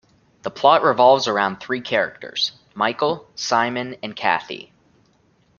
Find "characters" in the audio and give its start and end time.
1.79-2.53